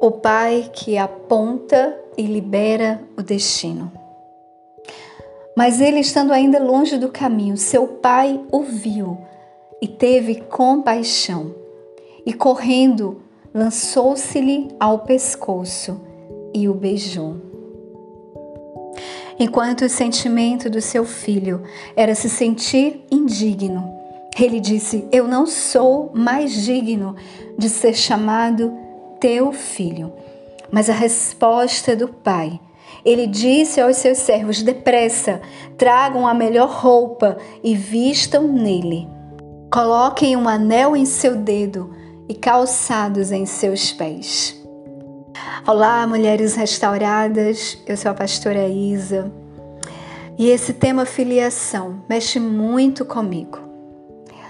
o 0.00 0.10
Pai 0.10 0.70
que 0.72 0.96
aponta 0.96 1.98
e 2.16 2.22
libera 2.22 3.02
o 3.16 3.22
destino. 3.22 3.90
Mas 5.56 5.80
ele, 5.80 5.98
estando 5.98 6.32
ainda 6.32 6.62
longe 6.62 6.96
do 6.96 7.08
caminho, 7.08 7.56
seu 7.56 7.86
pai 7.86 8.40
o 8.52 8.62
viu 8.62 9.18
e 9.82 9.88
teve 9.88 10.36
compaixão, 10.36 11.52
e 12.24 12.32
correndo, 12.32 13.20
lançou-se-lhe 13.52 14.68
ao 14.78 15.00
pescoço 15.00 16.00
e 16.54 16.68
o 16.68 16.74
beijou. 16.74 17.36
Enquanto 19.36 19.82
o 19.84 19.88
sentimento 19.88 20.70
do 20.70 20.80
seu 20.80 21.04
filho 21.04 21.62
era 21.96 22.14
se 22.14 22.28
sentir 22.28 23.04
indigno, 23.10 23.92
ele 24.38 24.60
disse: 24.60 25.08
Eu 25.10 25.26
não 25.26 25.44
sou 25.46 26.12
mais 26.14 26.52
digno 26.52 27.16
de 27.56 27.68
ser 27.68 27.94
chamado 27.94 28.76
teu 29.20 29.52
filho. 29.52 30.12
Mas 30.70 30.90
a 30.90 30.92
resposta 30.92 31.96
do 31.96 32.08
pai, 32.08 32.60
ele 33.04 33.26
disse 33.26 33.80
aos 33.80 33.96
seus 33.96 34.18
servos: 34.18 34.62
Depressa, 34.62 35.40
tragam 35.76 36.26
a 36.26 36.34
melhor 36.34 36.68
roupa 36.68 37.38
e 37.62 37.74
vistam 37.74 38.46
nele. 38.48 39.08
Coloquem 39.72 40.36
um 40.36 40.48
anel 40.48 40.96
em 40.96 41.04
seu 41.04 41.36
dedo 41.36 41.94
e 42.28 42.34
calçados 42.34 43.32
em 43.32 43.46
seus 43.46 43.92
pés. 43.92 44.56
Olá, 45.66 46.06
mulheres 46.06 46.54
restauradas. 46.54 47.78
Eu 47.86 47.96
sou 47.96 48.10
a 48.10 48.14
pastora 48.14 48.66
Isa. 48.68 49.30
E 50.38 50.48
esse 50.48 50.72
tema 50.72 51.04
filiação 51.04 52.02
mexe 52.08 52.38
muito 52.38 53.04
comigo. 53.04 53.58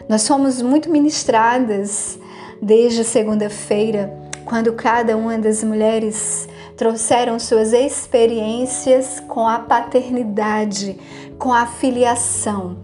Nós 0.09 0.23
somos 0.23 0.63
muito 0.63 0.91
ministradas 0.91 2.19
desde 2.63 3.05
segunda-feira 3.05 4.28
quando 4.49 4.73
cada 4.73 5.15
uma 5.15 5.37
das 5.37 5.63
mulheres 5.63 6.49
trouxeram 6.75 7.39
suas 7.39 7.75
experiências 7.75 9.21
com 9.29 9.47
a 9.47 9.59
paternidade, 9.59 10.99
com 11.39 11.53
a 11.53 11.67
filiação. 11.67 12.79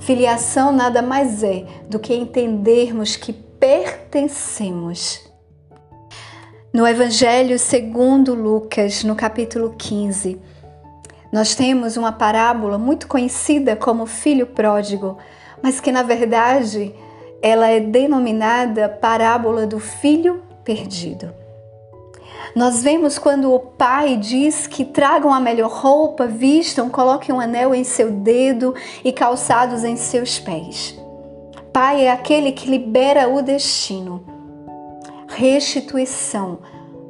Filiação 0.00 0.72
nada 0.72 1.00
mais 1.00 1.44
é 1.44 1.64
do 1.88 2.00
que 2.00 2.12
entendermos 2.12 3.14
que 3.14 3.32
pertencemos. 3.32 5.30
No 6.72 6.84
Evangelho 6.84 7.56
segundo 7.56 8.34
Lucas, 8.34 9.04
no 9.04 9.14
capítulo 9.14 9.76
15, 9.78 10.40
nós 11.32 11.54
temos 11.54 11.96
uma 11.96 12.10
parábola 12.10 12.78
muito 12.78 13.06
conhecida 13.06 13.76
como 13.76 14.06
filho 14.06 14.48
pródigo, 14.48 15.18
mas 15.62 15.78
que 15.78 15.92
na 15.92 16.02
verdade 16.02 16.92
ela 17.40 17.68
é 17.68 17.78
denominada 17.78 18.88
parábola 18.88 19.68
do 19.68 19.78
filho 19.78 20.42
perdido. 20.66 21.32
Nós 22.56 22.82
vemos 22.82 23.18
quando 23.18 23.52
o 23.52 23.60
pai 23.60 24.16
diz 24.16 24.66
que 24.66 24.84
tragam 24.84 25.32
a 25.32 25.38
melhor 25.38 25.70
roupa, 25.70 26.26
vistam, 26.26 26.90
coloquem 26.90 27.34
um 27.34 27.40
anel 27.40 27.74
em 27.74 27.84
seu 27.84 28.10
dedo 28.10 28.74
e 29.04 29.12
calçados 29.12 29.84
em 29.84 29.94
seus 29.94 30.38
pés. 30.38 30.98
Pai 31.72 32.06
é 32.06 32.10
aquele 32.10 32.52
que 32.52 32.68
libera 32.68 33.28
o 33.28 33.42
destino, 33.42 34.24
restituição 35.28 36.58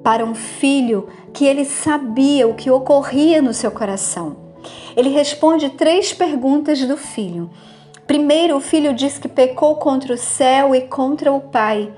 para 0.03 0.25
um 0.25 0.35
filho 0.35 1.09
que 1.33 1.47
ele 1.47 1.65
sabia 1.65 2.47
o 2.47 2.55
que 2.55 2.71
ocorria 2.71 3.41
no 3.41 3.55
seu 3.55 3.71
coração. 3.71 4.37
Ele 4.97 5.11
responde 5.11 5.71
três 5.71 6.13
perguntas 6.13 6.81
do 6.85 6.97
filho. 6.97 7.49
Primeiro, 8.07 8.57
o 8.57 8.61
filho 8.61 8.93
diz 8.93 9.19
que 9.19 9.29
pecou 9.29 9.77
contra 9.77 10.15
o 10.15 10.19
céu 10.19 10.75
e 10.75 10.83
contra 10.83 11.33
o 11.33 11.41
pai. 11.41 11.93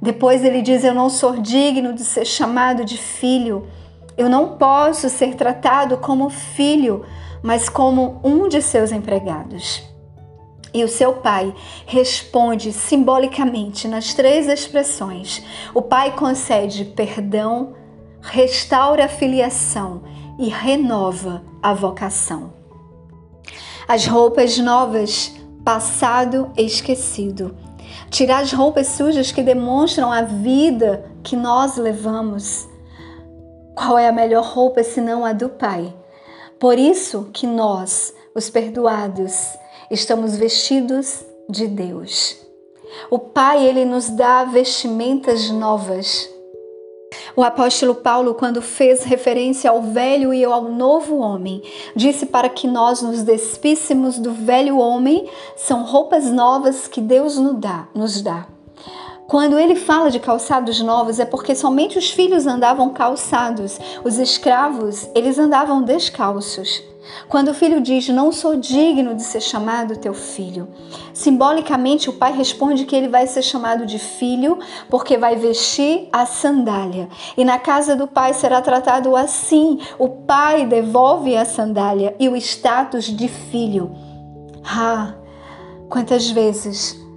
Depois 0.00 0.44
ele 0.44 0.62
diz: 0.62 0.84
Eu 0.84 0.94
não 0.94 1.10
sou 1.10 1.36
digno 1.36 1.92
de 1.92 2.04
ser 2.04 2.24
chamado 2.24 2.84
de 2.84 2.96
filho. 2.96 3.66
Eu 4.16 4.28
não 4.28 4.56
posso 4.56 5.08
ser 5.08 5.34
tratado 5.34 5.96
como 5.98 6.30
filho, 6.30 7.04
mas 7.42 7.68
como 7.68 8.20
um 8.24 8.48
de 8.48 8.60
seus 8.60 8.90
empregados. 8.90 9.82
E 10.72 10.84
o 10.84 10.88
seu 10.88 11.14
pai 11.14 11.54
responde 11.86 12.72
simbolicamente 12.72 13.88
nas 13.88 14.12
três 14.12 14.48
expressões. 14.48 15.42
O 15.72 15.80
pai 15.80 16.14
concede 16.14 16.84
perdão, 16.84 17.74
restaura 18.20 19.06
a 19.06 19.08
filiação 19.08 20.02
e 20.38 20.48
renova 20.48 21.42
a 21.62 21.72
vocação. 21.72 22.52
As 23.86 24.06
roupas 24.06 24.58
novas, 24.58 25.34
passado 25.64 26.50
esquecido 26.56 27.56
tirar 28.10 28.42
as 28.42 28.52
roupas 28.52 28.86
sujas 28.88 29.32
que 29.32 29.42
demonstram 29.42 30.12
a 30.12 30.22
vida 30.22 31.04
que 31.22 31.36
nós 31.36 31.76
levamos. 31.76 32.68
Qual 33.74 33.98
é 33.98 34.08
a 34.08 34.12
melhor 34.12 34.44
roupa 34.44 34.82
senão 34.82 35.24
a 35.24 35.32
do 35.32 35.48
Pai? 35.48 35.94
Por 36.58 36.78
isso 36.78 37.30
que 37.32 37.46
nós, 37.46 38.12
os 38.34 38.50
perdoados, 38.50 39.56
estamos 39.90 40.36
vestidos 40.36 41.24
de 41.48 41.66
Deus. 41.68 42.36
O 43.10 43.18
Pai, 43.18 43.64
ele 43.64 43.84
nos 43.84 44.08
dá 44.08 44.44
vestimentas 44.44 45.50
novas. 45.50 46.28
O 47.38 47.44
apóstolo 47.44 47.94
Paulo, 47.94 48.34
quando 48.34 48.60
fez 48.60 49.04
referência 49.04 49.70
ao 49.70 49.80
velho 49.80 50.34
e 50.34 50.44
ao 50.44 50.64
novo 50.64 51.18
homem, 51.18 51.62
disse 51.94 52.26
para 52.26 52.48
que 52.48 52.66
nós 52.66 53.00
nos 53.00 53.22
despíssemos 53.22 54.18
do 54.18 54.32
velho 54.32 54.76
homem, 54.78 55.30
são 55.54 55.84
roupas 55.84 56.24
novas 56.32 56.88
que 56.88 57.00
Deus 57.00 57.38
nos 57.38 57.54
dá. 57.54 57.86
Nos 57.94 58.20
dá. 58.22 58.57
Quando 59.28 59.58
ele 59.58 59.76
fala 59.76 60.10
de 60.10 60.18
calçados 60.18 60.80
novos, 60.80 61.20
é 61.20 61.26
porque 61.26 61.54
somente 61.54 61.98
os 61.98 62.08
filhos 62.08 62.46
andavam 62.46 62.94
calçados, 62.94 63.78
os 64.02 64.16
escravos, 64.16 65.06
eles 65.14 65.38
andavam 65.38 65.82
descalços. 65.82 66.82
Quando 67.28 67.48
o 67.48 67.54
filho 67.54 67.78
diz: 67.82 68.08
Não 68.08 68.32
sou 68.32 68.56
digno 68.56 69.14
de 69.14 69.22
ser 69.22 69.42
chamado 69.42 69.98
teu 69.98 70.14
filho, 70.14 70.66
simbolicamente 71.12 72.08
o 72.08 72.14
pai 72.14 72.32
responde 72.32 72.86
que 72.86 72.96
ele 72.96 73.08
vai 73.08 73.26
ser 73.26 73.42
chamado 73.42 73.84
de 73.84 73.98
filho 73.98 74.58
porque 74.88 75.18
vai 75.18 75.36
vestir 75.36 76.08
a 76.10 76.24
sandália. 76.24 77.06
E 77.36 77.44
na 77.44 77.58
casa 77.58 77.94
do 77.94 78.06
pai 78.06 78.32
será 78.32 78.62
tratado 78.62 79.14
assim: 79.14 79.78
o 79.98 80.08
pai 80.08 80.64
devolve 80.64 81.36
a 81.36 81.44
sandália 81.44 82.16
e 82.18 82.30
o 82.30 82.36
status 82.36 83.04
de 83.04 83.28
filho. 83.28 83.94
Ah, 84.64 85.12
quantas 85.90 86.30
vezes 86.30 87.07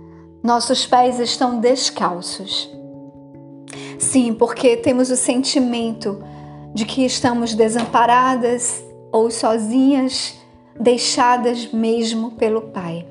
nossos 0.44 0.86
pés 0.86 1.20
estão 1.20 1.60
descalços. 1.60 2.70
Sim, 4.00 4.34
porque 4.34 4.76
temos 4.76 5.12
o 5.12 5.16
sentimento 5.16 6.24
de 6.74 6.86
que 6.86 7.06
estamos 7.06 7.54
desamparadas, 7.54 8.84
ou 9.12 9.30
sozinhas, 9.30 10.36
deixadas 10.80 11.72
mesmo 11.72 12.32
pelo 12.32 12.62
Pai. 12.62 13.06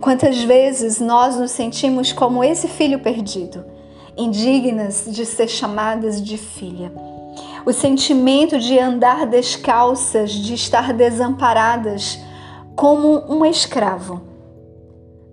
Quantas 0.00 0.42
vezes 0.42 1.00
nós 1.00 1.36
nos 1.36 1.52
sentimos 1.52 2.12
como 2.12 2.44
esse 2.44 2.68
filho 2.68 2.98
perdido, 2.98 3.64
indignas 4.16 5.06
de 5.08 5.24
ser 5.24 5.48
chamadas 5.48 6.22
de 6.22 6.36
filha. 6.36 6.92
O 7.64 7.72
sentimento 7.72 8.58
de 8.58 8.78
andar 8.78 9.26
descalças, 9.26 10.32
de 10.32 10.54
estar 10.54 10.92
desamparadas, 10.92 12.18
como 12.74 13.24
um 13.26 13.44
escravo, 13.44 14.20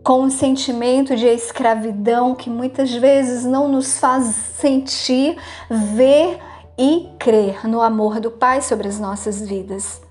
com 0.03 0.21
um 0.21 0.29
sentimento 0.29 1.15
de 1.15 1.25
escravidão 1.25 2.35
que 2.35 2.49
muitas 2.49 2.93
vezes 2.93 3.45
não 3.45 3.69
nos 3.69 3.97
faz 3.97 4.25
sentir, 4.57 5.37
ver 5.69 6.39
e 6.77 7.09
crer 7.17 7.65
no 7.67 7.81
amor 7.81 8.19
do 8.19 8.29
Pai 8.29 8.61
sobre 8.61 8.87
as 8.87 8.99
nossas 8.99 9.41
vidas. 9.41 10.01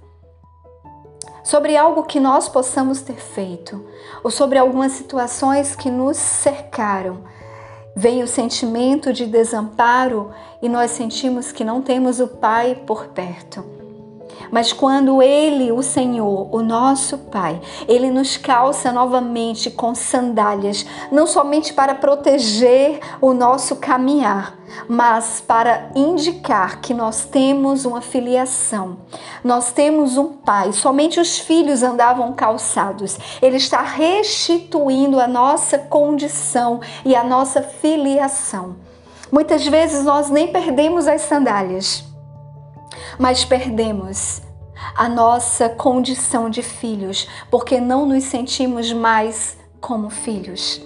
Sobre 1.44 1.76
algo 1.76 2.04
que 2.04 2.20
nós 2.20 2.48
possamos 2.48 3.02
ter 3.02 3.16
feito, 3.16 3.84
ou 4.24 4.30
sobre 4.30 4.58
algumas 4.58 4.92
situações 4.92 5.76
que 5.76 5.90
nos 5.90 6.16
cercaram, 6.16 7.24
vem 7.94 8.22
o 8.22 8.28
sentimento 8.28 9.12
de 9.12 9.26
desamparo 9.26 10.30
e 10.62 10.68
nós 10.68 10.92
sentimos 10.92 11.52
que 11.52 11.64
não 11.64 11.82
temos 11.82 12.20
o 12.20 12.28
Pai 12.28 12.76
por 12.86 13.08
perto. 13.08 13.81
Mas 14.52 14.70
quando 14.70 15.22
Ele, 15.22 15.72
o 15.72 15.82
Senhor, 15.82 16.54
o 16.54 16.60
nosso 16.60 17.16
Pai, 17.16 17.58
Ele 17.88 18.10
nos 18.10 18.36
calça 18.36 18.92
novamente 18.92 19.70
com 19.70 19.94
sandálias, 19.94 20.84
não 21.10 21.26
somente 21.26 21.72
para 21.72 21.94
proteger 21.94 23.00
o 23.18 23.32
nosso 23.32 23.76
caminhar, 23.76 24.58
mas 24.86 25.40
para 25.40 25.90
indicar 25.94 26.82
que 26.82 26.92
nós 26.92 27.24
temos 27.24 27.86
uma 27.86 28.02
filiação, 28.02 28.98
nós 29.42 29.72
temos 29.72 30.18
um 30.18 30.34
pai. 30.34 30.70
Somente 30.74 31.18
os 31.18 31.38
filhos 31.38 31.82
andavam 31.82 32.34
calçados. 32.34 33.16
Ele 33.40 33.56
está 33.56 33.80
restituindo 33.80 35.18
a 35.18 35.26
nossa 35.26 35.78
condição 35.78 36.80
e 37.06 37.16
a 37.16 37.24
nossa 37.24 37.62
filiação. 37.62 38.76
Muitas 39.30 39.66
vezes 39.66 40.04
nós 40.04 40.28
nem 40.28 40.48
perdemos 40.48 41.08
as 41.08 41.22
sandálias 41.22 42.11
mas 43.22 43.44
perdemos 43.44 44.42
a 44.96 45.08
nossa 45.08 45.68
condição 45.68 46.50
de 46.50 46.60
filhos 46.60 47.28
porque 47.52 47.80
não 47.80 48.04
nos 48.04 48.24
sentimos 48.24 48.92
mais 48.92 49.56
como 49.80 50.10
filhos. 50.10 50.82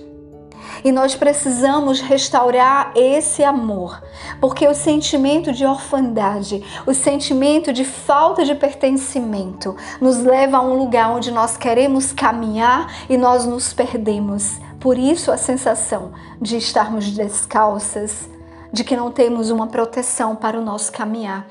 E 0.85 0.93
nós 0.93 1.15
precisamos 1.15 2.03
restaurar 2.03 2.93
esse 2.95 3.43
amor, 3.43 4.03
porque 4.39 4.69
o 4.69 4.75
sentimento 4.75 5.51
de 5.51 5.65
orfandade, 5.65 6.63
o 6.85 6.93
sentimento 6.93 7.73
de 7.73 7.87
falta 7.87 8.45
de 8.45 8.55
pertencimento, 8.55 9.75
nos 9.99 10.19
leva 10.19 10.59
a 10.59 10.63
um 10.63 10.75
lugar 10.75 11.09
onde 11.13 11.31
nós 11.31 11.57
queremos 11.57 12.13
caminhar 12.13 13.07
e 13.09 13.17
nós 13.17 13.47
nos 13.47 13.73
perdemos. 13.73 14.61
Por 14.79 14.99
isso, 14.99 15.33
a 15.33 15.39
sensação 15.39 16.13
de 16.39 16.59
estarmos 16.59 17.11
descalças, 17.11 18.29
de 18.71 18.85
que 18.85 18.95
não 18.95 19.11
temos 19.11 19.49
uma 19.49 19.69
proteção 19.69 20.37
para 20.37 20.61
o 20.61 20.63
nosso 20.63 20.93
caminhar. 20.93 21.47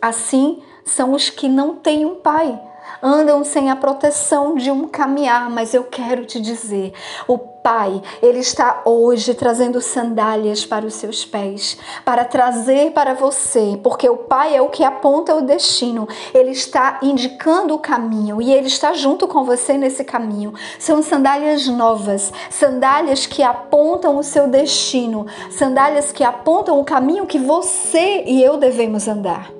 Assim 0.00 0.62
são 0.84 1.12
os 1.12 1.30
que 1.30 1.48
não 1.48 1.74
têm 1.76 2.04
um 2.04 2.14
pai, 2.16 2.58
andam 3.02 3.44
sem 3.44 3.70
a 3.70 3.76
proteção 3.76 4.54
de 4.54 4.70
um 4.70 4.86
caminhar, 4.88 5.50
mas 5.50 5.74
eu 5.74 5.84
quero 5.84 6.24
te 6.24 6.40
dizer, 6.40 6.92
o 7.26 7.38
Pai, 7.66 8.00
ele 8.22 8.38
está 8.38 8.82
hoje 8.84 9.34
trazendo 9.34 9.80
sandálias 9.80 10.64
para 10.64 10.86
os 10.86 10.94
seus 10.94 11.24
pés, 11.24 11.76
para 12.04 12.24
trazer 12.24 12.92
para 12.92 13.12
você, 13.12 13.76
porque 13.82 14.08
o 14.08 14.18
Pai 14.18 14.54
é 14.54 14.62
o 14.62 14.68
que 14.68 14.84
aponta 14.84 15.34
o 15.34 15.42
destino. 15.42 16.06
Ele 16.32 16.52
está 16.52 17.00
indicando 17.02 17.74
o 17.74 17.80
caminho 17.80 18.40
e 18.40 18.52
ele 18.52 18.68
está 18.68 18.92
junto 18.92 19.26
com 19.26 19.42
você 19.42 19.76
nesse 19.76 20.04
caminho. 20.04 20.54
São 20.78 21.02
sandálias 21.02 21.66
novas, 21.66 22.32
sandálias 22.48 23.26
que 23.26 23.42
apontam 23.42 24.16
o 24.16 24.22
seu 24.22 24.46
destino, 24.46 25.26
sandálias 25.50 26.12
que 26.12 26.22
apontam 26.22 26.78
o 26.78 26.84
caminho 26.84 27.26
que 27.26 27.38
você 27.40 28.22
e 28.28 28.40
eu 28.44 28.58
devemos 28.58 29.08
andar. 29.08 29.55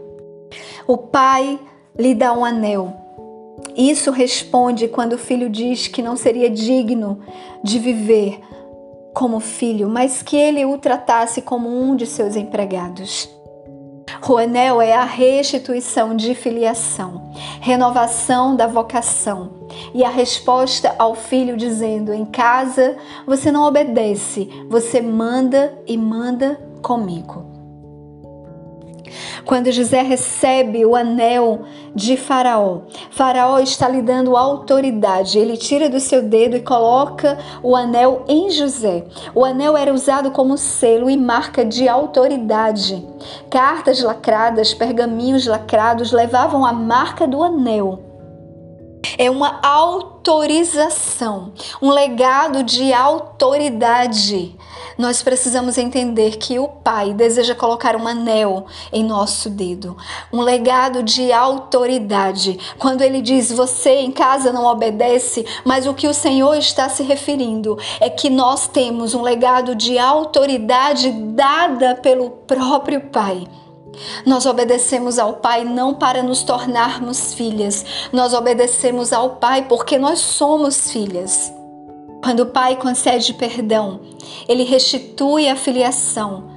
O 0.87 0.97
Pai 0.97 1.59
lhe 1.99 2.15
dá 2.15 2.33
um 2.33 2.45
anel 2.45 3.07
isso 3.77 4.11
responde 4.11 4.89
quando 4.89 5.15
o 5.15 5.19
filho 5.19 5.51
diz 5.51 5.87
que 5.87 6.03
não 6.03 6.17
seria 6.17 6.49
digno 6.49 7.21
de 7.63 7.79
viver 7.79 8.41
como 9.15 9.41
filho, 9.41 9.89
mas 9.89 10.23
que 10.23 10.37
ele 10.37 10.65
o 10.65 10.79
tratasse 10.79 11.43
como 11.43 11.69
um 11.69 11.95
de 11.95 12.07
seus 12.07 12.37
empregados. 12.37 13.29
O 14.29 14.37
anel 14.37 14.81
é 14.81 14.95
a 14.95 15.05
restituição 15.05 16.15
de 16.17 16.35
filiação, 16.35 17.31
renovação 17.61 18.57
da 18.57 18.67
vocação 18.67 19.51
e 19.95 20.03
a 20.05 20.09
resposta 20.09 20.95
ao 20.99 21.15
filho 21.15 21.57
dizendo: 21.57 22.15
em 22.15 22.25
casa 22.25 22.97
você 23.27 23.51
não 23.53 23.65
obedece, 23.65 24.49
você 24.69 25.01
manda 25.01 25.77
e 25.87 25.99
manda 25.99 26.59
comigo. 26.83 27.46
Quando 29.47 29.71
José 29.71 30.03
recebe 30.03 30.85
o 30.85 30.97
anel 30.97 31.61
de 31.95 32.17
Faraó, 32.17 32.81
Faraó 33.13 33.61
está 33.61 33.89
lhe 33.89 34.03
dando 34.03 34.37
autoridade. 34.37 35.39
Ele 35.39 35.57
tira 35.57 35.89
do 35.89 36.01
seu 36.01 36.21
dedo 36.21 36.57
e 36.57 36.61
coloca 36.61 37.39
o 37.63 37.77
anel 37.77 38.25
em 38.27 38.51
José. 38.51 39.05
O 39.37 39.45
anel 39.45 39.77
era 39.77 39.95
usado 39.95 40.33
como 40.33 40.59
selo 40.59 41.09
e 41.09 41.17
marca 41.17 41.65
de 41.65 41.89
autoridade. 41.89 43.07
Cartas 43.49 44.03
lacradas, 44.03 44.75
pergaminhos 44.75 45.47
lacrados 45.47 46.11
levavam 46.11 46.67
a 46.67 46.73
marca 46.73 47.25
do 47.25 47.41
anel. 47.41 48.01
É 49.17 49.31
uma 49.31 49.61
autorização, 49.63 51.53
um 51.81 51.91
legado 51.91 52.65
de 52.65 52.93
autoridade 52.93 54.57
nós 54.99 55.23
precisamos 55.23 55.77
entender 55.79 56.37
que 56.37 56.59
o 56.59 56.69
Pai 56.69 57.13
deseja 57.13 57.55
colocar 57.55 57.97
um 57.97 58.07
anel 58.07 58.67
em 58.93 59.05
nosso 59.05 59.51
dedo, 59.51 59.97
um 60.33 60.41
legado 60.41 61.03
de 61.03 61.33
autoridade. 61.33 62.59
Quando 62.79 63.03
ele 63.03 63.21
diz 63.21 63.53
você 63.53 63.97
em 64.01 64.11
casa 64.11 64.53
não 64.53 64.65
obedece, 64.65 65.45
mas 65.65 65.87
o 65.87 65.95
que 65.95 66.09
o 66.09 66.15
Senhor 66.15 66.55
está 66.57 66.89
se 66.89 67.03
referindo 67.03 67.79
é 68.01 68.09
que 68.09 68.31
nós 68.31 68.67
temos 68.67 69.15
um 69.15 69.23
legado 69.23 69.75
de 69.75 69.99
autoridade 69.99 71.11
dada 71.11 71.95
pelo 71.97 72.31
próprio 72.31 73.01
Pai. 73.01 73.47
Nós 74.25 74.45
obedecemos 74.47 75.19
ao 75.19 75.35
Pai 75.35 75.65
não 75.65 75.95
para 75.95 76.23
nos 76.23 76.43
tornarmos 76.43 77.35
filhas, 77.35 77.85
nós 78.13 78.35
obedecemos 78.35 79.13
ao 79.13 79.37
Pai 79.37 79.67
porque 79.69 79.99
nós 79.99 80.21
somos 80.21 80.91
filhas. 80.91 81.56
Quando 82.27 82.41
o 82.41 82.47
Pai 82.47 82.75
concede 82.75 83.33
perdão, 83.35 84.01
ele 84.49 84.65
restitui 84.65 85.49
a 85.49 85.55
filiação, 85.55 86.51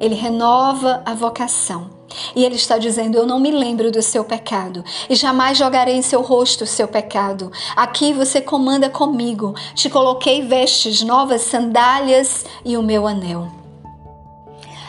ele 0.00 0.14
renova 0.14 1.02
a 1.04 1.12
vocação. 1.12 1.90
E 2.34 2.42
ele 2.42 2.54
está 2.54 2.78
dizendo: 2.78 3.18
Eu 3.18 3.26
não 3.26 3.38
me 3.38 3.50
lembro 3.50 3.92
do 3.92 4.00
seu 4.00 4.24
pecado 4.24 4.82
e 5.10 5.14
jamais 5.14 5.58
jogarei 5.58 5.96
em 5.96 6.00
seu 6.00 6.22
rosto 6.22 6.64
o 6.64 6.66
seu 6.66 6.88
pecado. 6.88 7.52
Aqui 7.76 8.14
você 8.14 8.40
comanda 8.40 8.88
comigo. 8.88 9.54
Te 9.74 9.90
coloquei 9.90 10.40
vestes 10.46 11.02
novas, 11.02 11.42
sandálias 11.42 12.46
e 12.64 12.78
o 12.78 12.82
meu 12.82 13.06
anel. 13.06 13.52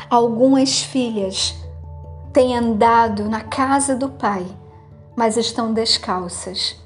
Algumas 0.10 0.80
filhas 0.80 1.54
têm 2.32 2.56
andado 2.56 3.26
na 3.26 3.42
casa 3.42 3.94
do 3.94 4.08
pai, 4.08 4.46
mas 5.18 5.36
estão 5.36 5.74
descalças. 5.74 6.78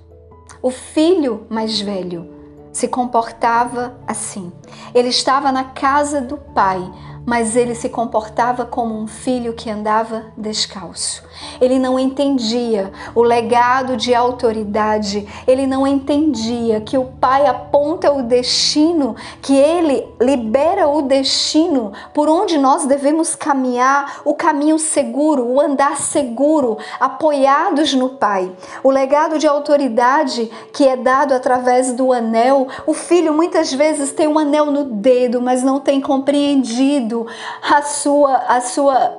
O 0.59 0.71
filho 0.71 1.45
mais 1.51 1.79
velho 1.79 2.35
se 2.77 2.87
comportava 2.87 3.97
assim. 4.05 4.51
Ele 4.93 5.07
estava 5.07 5.51
na 5.51 5.63
casa 5.63 6.21
do 6.21 6.37
pai, 6.37 6.79
mas 7.27 7.57
ele 7.57 7.75
se 7.75 7.89
comportava 7.89 8.65
como 8.65 8.97
um 8.97 9.05
filho 9.05 9.51
que 9.51 9.69
andava 9.69 10.27
descalço. 10.37 11.21
Ele 11.59 11.77
não 11.77 11.99
entendia 11.99 12.89
o 13.13 13.21
legado 13.21 13.97
de 13.97 14.15
autoridade, 14.15 15.27
ele 15.45 15.67
não 15.67 15.85
entendia 15.85 16.79
que 16.79 16.97
o 16.97 17.03
pai 17.19 17.45
aponta 17.45 18.13
o 18.13 18.23
destino, 18.23 19.13
que 19.41 19.53
ele 19.53 20.07
libera 20.21 20.87
o 20.87 21.01
destino 21.01 21.91
por 22.13 22.29
onde 22.29 22.57
nós 22.57 22.85
devemos 22.85 23.35
caminhar, 23.35 24.21
o 24.23 24.33
caminho 24.33 24.79
seguro, 24.79 25.45
o 25.45 25.59
andar 25.59 25.97
seguro, 25.97 26.77
apoiados 26.97 27.93
no 27.93 28.11
pai. 28.11 28.49
O 28.81 28.89
legado 28.89 29.37
de 29.37 29.45
autoridade 29.45 30.49
que 30.71 30.87
é 30.87 30.95
dado 30.95 31.33
através 31.33 31.91
do 31.91 32.13
anel, 32.13 32.69
o 32.85 32.93
filho 32.93 33.33
muitas 33.33 33.73
vezes 33.73 34.13
tem 34.13 34.29
um 34.29 34.39
anel 34.39 34.67
no 34.67 34.85
dedo, 34.85 35.41
mas 35.41 35.61
não 35.61 35.81
tem 35.81 35.99
compreendido 35.99 37.16
a 37.61 37.81
sua, 37.81 38.35
a 38.35 38.61
sua 38.61 39.17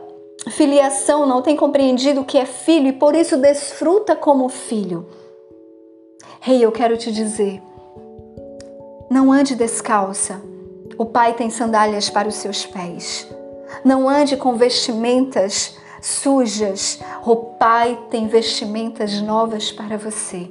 filiação, 0.51 1.27
não 1.27 1.43
tem 1.43 1.57
compreendido 1.57 2.25
que 2.25 2.39
é 2.39 2.45
filho 2.45 2.89
e 2.89 2.93
por 2.93 3.15
isso 3.15 3.37
desfruta 3.37 4.15
como 4.15 4.49
filho. 4.49 5.07
Rei, 6.41 6.57
hey, 6.57 6.63
eu 6.63 6.71
quero 6.71 6.97
te 6.97 7.11
dizer, 7.11 7.61
não 9.11 9.33
ande 9.33 9.55
descalça. 9.55 10.41
O 10.99 11.07
Pai 11.07 11.33
tem 11.33 11.49
sandálias 11.49 12.11
para 12.11 12.29
os 12.29 12.35
seus 12.35 12.67
pés. 12.67 13.27
Não 13.85 14.09
ande 14.09 14.37
com 14.37 14.57
vestimentas 14.57 15.77
sujas. 16.01 17.01
O 17.25 17.37
Pai 17.37 17.99
tem 18.11 18.27
vestimentas 18.27 19.21
novas 19.21 19.71
para 19.73 19.97
você. 19.97 20.51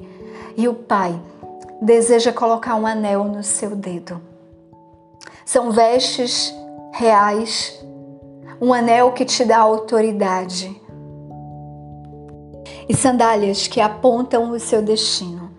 E 0.55 0.67
o 0.67 0.73
Pai 0.73 1.19
deseja 1.81 2.33
colocar 2.33 2.75
um 2.75 2.87
anel 2.87 3.25
no 3.25 3.43
seu 3.43 3.75
dedo. 3.75 4.21
São 5.45 5.71
vestes 5.71 6.53
reais, 6.97 7.79
um 8.59 8.73
anel 8.73 9.11
que 9.11 9.23
te 9.23 9.45
dá 9.45 9.59
autoridade 9.59 10.75
e 12.89 12.95
sandálias 12.95 13.67
que 13.67 13.79
apontam 13.79 14.51
o 14.51 14.59
seu 14.59 14.81
destino. 14.81 15.51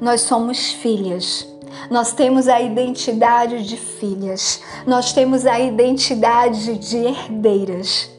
Nós 0.00 0.20
somos 0.20 0.72
filhas. 0.72 1.48
Nós 1.90 2.12
temos 2.12 2.46
a 2.46 2.60
identidade 2.60 3.66
de 3.66 3.76
filhas. 3.76 4.60
Nós 4.86 5.12
temos 5.12 5.46
a 5.46 5.58
identidade 5.58 6.76
de 6.76 6.98
herdeiras. 6.98 8.10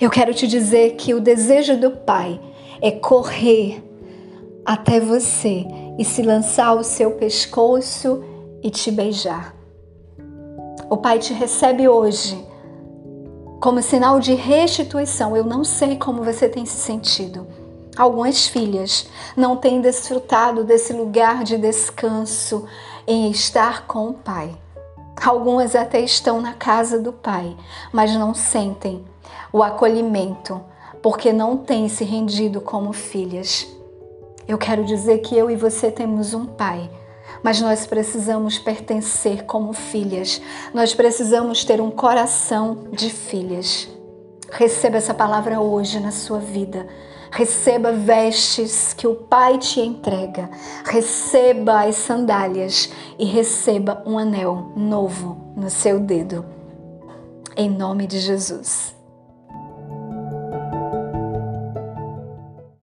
Eu 0.00 0.08
quero 0.08 0.32
te 0.32 0.46
dizer 0.46 0.96
que 0.96 1.12
o 1.12 1.20
desejo 1.20 1.76
do 1.76 1.90
Pai 1.90 2.40
é 2.80 2.90
correr 2.90 3.84
até 4.64 4.98
você 4.98 5.66
e 5.98 6.04
se 6.04 6.22
lançar 6.22 6.68
ao 6.68 6.82
seu 6.82 7.12
pescoço 7.12 8.24
e 8.62 8.70
te 8.70 8.90
beijar. 8.90 9.59
O 10.90 10.96
Pai 10.96 11.20
te 11.20 11.32
recebe 11.32 11.88
hoje 11.88 12.44
como 13.60 13.80
sinal 13.80 14.18
de 14.18 14.34
restituição. 14.34 15.36
Eu 15.36 15.44
não 15.44 15.62
sei 15.62 15.96
como 15.96 16.24
você 16.24 16.48
tem 16.48 16.66
se 16.66 16.74
sentido. 16.74 17.46
Algumas 17.96 18.48
filhas 18.48 19.08
não 19.36 19.56
têm 19.56 19.80
desfrutado 19.80 20.64
desse 20.64 20.92
lugar 20.92 21.44
de 21.44 21.56
descanso 21.56 22.66
em 23.06 23.30
estar 23.30 23.86
com 23.86 24.08
o 24.08 24.14
Pai. 24.14 24.50
Algumas 25.24 25.76
até 25.76 26.00
estão 26.00 26.40
na 26.40 26.54
casa 26.54 26.98
do 26.98 27.12
Pai, 27.12 27.56
mas 27.92 28.12
não 28.16 28.34
sentem 28.34 29.04
o 29.52 29.62
acolhimento 29.62 30.60
porque 31.00 31.32
não 31.32 31.56
têm 31.56 31.88
se 31.88 32.02
rendido 32.02 32.60
como 32.60 32.92
filhas. 32.92 33.64
Eu 34.48 34.58
quero 34.58 34.84
dizer 34.84 35.18
que 35.18 35.36
eu 35.36 35.52
e 35.52 35.54
você 35.54 35.88
temos 35.88 36.34
um 36.34 36.46
Pai 36.46 36.90
mas 37.42 37.60
nós 37.60 37.86
precisamos 37.86 38.58
pertencer 38.58 39.44
como 39.44 39.72
filhas. 39.72 40.40
Nós 40.74 40.94
precisamos 40.94 41.64
ter 41.64 41.80
um 41.80 41.90
coração 41.90 42.88
de 42.92 43.10
filhas. 43.10 43.88
Receba 44.50 44.96
essa 44.96 45.14
palavra 45.14 45.60
hoje 45.60 46.00
na 46.00 46.10
sua 46.10 46.38
vida. 46.38 46.86
receba 47.32 47.92
vestes 47.92 48.92
que 48.92 49.06
o 49.06 49.14
Pai 49.14 49.56
te 49.58 49.80
entrega, 49.80 50.50
receba 50.84 51.86
as 51.86 51.94
sandálias 51.94 52.90
e 53.18 53.24
receba 53.24 54.02
um 54.04 54.18
anel 54.18 54.72
novo 54.76 55.52
no 55.56 55.70
seu 55.70 56.00
dedo. 56.00 56.44
Em 57.56 57.70
nome 57.70 58.06
de 58.06 58.18
Jesus. 58.18 58.99